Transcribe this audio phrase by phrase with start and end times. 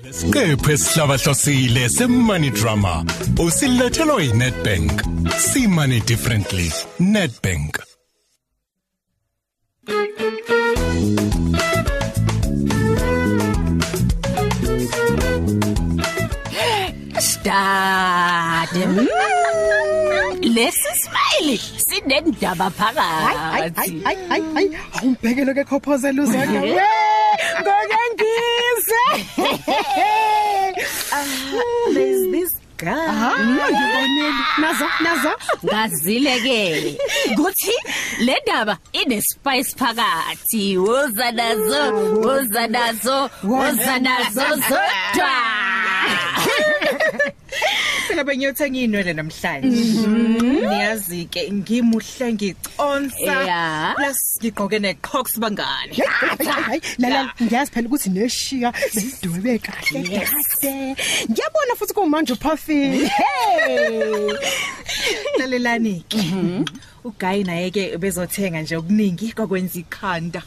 [0.00, 3.04] Lesiqephu esihlabahlosile semoney drama
[3.44, 4.92] usilethelwa yiNetbank.
[5.38, 6.68] See money differently.
[7.00, 7.72] Netbank.
[17.18, 18.72] Start.
[20.56, 21.56] Lesi smile
[21.86, 24.02] sinendaba hayi hayi phakathi.
[24.04, 28.51] hayi hayi hayi awumbhekele ke khophozela uzakhe we
[29.38, 31.12] ngokengise
[31.94, 32.50] There's this
[32.82, 35.32] ha ngibonile nazo nazo
[35.64, 36.98] ngazile ke
[37.36, 37.72] kuthi
[38.20, 40.76] le ndaba ine spice phakathi.
[40.78, 41.82] Woza nazo
[42.24, 45.61] woza nazo woza nazo zodwa
[48.12, 49.68] phela benyothenga inwele namhlanje.
[50.68, 53.34] Niyazi ke ngimuhle ngiconsa.
[53.48, 53.94] Yeah.
[53.96, 55.96] plus ngigqoke neqhox bangani.
[56.66, 60.96] Hayi lala ngiyazi phela ukuthi neshiya beyidwebe kahle kahle.
[61.30, 63.10] Ngiyabona futhi kumanje uphafile
[65.38, 66.20] lalelani ke
[67.04, 70.42] ugayi naye ke bezothenga nje okuningi kwakwenza ikhanda.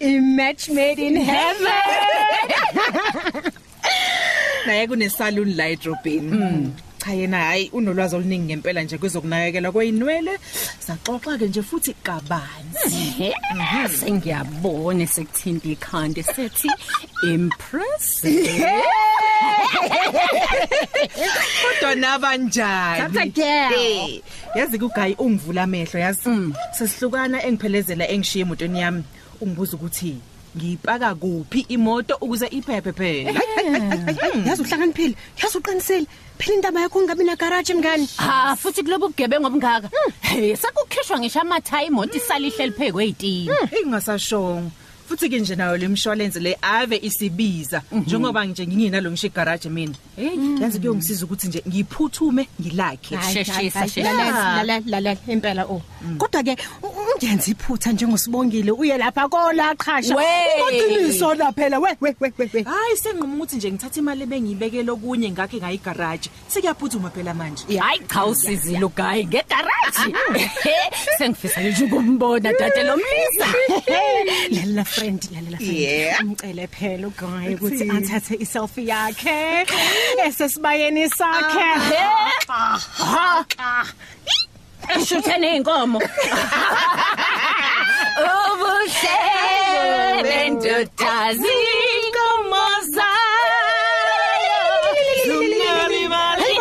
[0.00, 1.68] I match made in heaven.
[4.66, 6.72] naye kune salon la edrobheni
[7.04, 10.38] cha yena hayi unolwazi oluningi ngempela nje kwezokunakekela kweinwele
[10.78, 13.34] saxoxa ke nje futhi kabanzi.
[14.00, 16.70] Sengiyabona sekuthinta ikhanda sethi
[17.22, 18.64] impressive.
[21.62, 23.00] Kodwa nabanjani?
[23.00, 23.72] Thatha girl.
[23.78, 24.22] Eh,
[24.54, 26.54] yazi kugayi ungivula amehlo yazi?
[26.72, 29.04] Sesihlukana engiphelezela engishiye emotweni yami.
[29.40, 30.16] Ungibuza ukuthi
[30.56, 33.40] ngiyipaka kuphi imoto ukuze iphephe phela?
[34.46, 36.06] Yazi uhlakaniphile yazi uqinisile.
[36.38, 38.08] Phela indaba yakho ngabi na garage mngani?
[38.16, 39.90] Ha futhi kulobo bugebengu obungaka.
[40.20, 43.50] Hey sakukhishwa ngisho amathayi imoto isalihle liphekwe ezitini
[43.82, 44.70] ingasashongo.
[45.08, 47.82] Futhi ke nje nayo lemshwalense le ave isibiza.
[47.92, 49.94] Njengoba nje nginginalo ngisho igarage mina.
[50.16, 53.18] Hey yazi kuyongisiza ukuthi nje ngiphuthume ngilakhe.
[53.32, 54.02] Sheshisa, sheshisa.
[54.02, 55.82] lalela lalela lalela impela o
[56.18, 56.56] kodwa ke
[57.14, 60.16] ungenza iphutha njengosibongile uye lapha kola qhasha.
[60.16, 60.24] We.
[60.66, 61.80] uqiniso la phela?
[61.80, 65.78] We we we we, we hayi senginquma ukuthi nje ngithatha imali ebengiyibekele okunye ngakhe ngayi
[65.78, 67.78] garage sekuyaphuthuma phela manje.
[67.78, 70.14] Hayi cha usizile ugayi ngegaraji.
[71.18, 73.46] Sengifisa nje ukumbona dade lomlisa
[74.54, 75.78] lalela friend lalela friend.
[75.78, 76.20] Yeah.
[76.20, 79.66] umcele phela ugayi ukuthi athathe iselfie yakhe.
[80.26, 81.70] Esesibayeni sakhe.
[82.48, 83.44] Aha.
[84.96, 85.98] Eshuthe neinkomo
[88.34, 89.18] ubuhle
[90.22, 91.54] bendodazi
[91.96, 94.62] inkomo zayo
[95.26, 96.52] zungalibali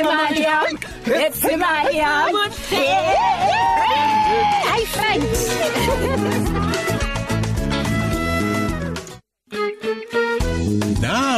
[0.00, 2.40] imali yami Let's imali yami
[4.68, 5.22] hayi friend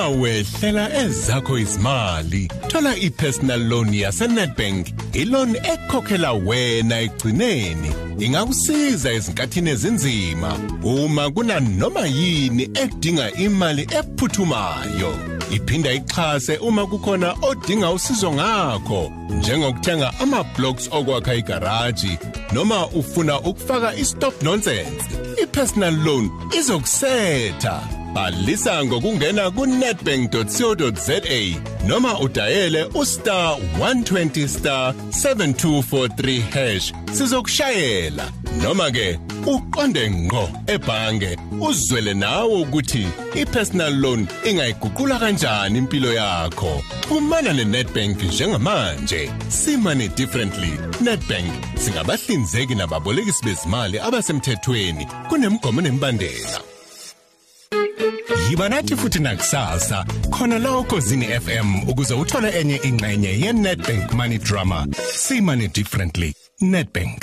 [0.08, 2.48] Nawe hlela ezakho izimali.
[2.69, 7.91] Thola ipersonal loan yaseNetbank, iloan ekhokhela wena egcineni.
[8.19, 15.12] Ingakusiza ezinkathini ezinzima uma kuna noma yini edinga imali ephuthumayo.
[15.50, 22.19] Iphinda ixhase uma kukhona odinga usizo ngakho, njengokuthenga ama-blocks okwakha igaraji
[22.52, 25.04] noma ufuna ukufaka i-stop nonsense.
[25.42, 27.97] I-personal loan izokusetha.
[28.14, 31.19] Bhalisa ngokungena ku-netbank.co.za
[31.86, 36.92] noma udayele ustar 120 star 7243 hash.
[37.12, 38.32] Sizokushayela.
[38.62, 41.36] Noma ke uqonde ngqo ebhange.
[41.60, 46.82] Uzwele nawe ukuthi i-personal loan ingayiguqula kanjani impilo yakho.
[47.08, 49.30] Xhumana ne-Nedbank njengamanje.
[49.48, 50.72] Simane differently.
[51.00, 55.06] Nedbank singabahlinzeki nababolekisi bezimali abasemthethweni.
[55.28, 56.68] Kunemgomo nemibandela
[58.50, 64.38] Yiba nathi futhi nakusasa khona la ukozini FM ukuze uthole enye ingxenye ye Nedbank Money
[64.38, 64.86] Drama.
[65.14, 66.34] See money differently.
[66.60, 67.22] Nedbank